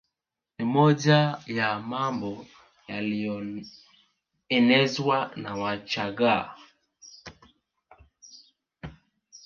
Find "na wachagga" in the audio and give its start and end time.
5.35-6.55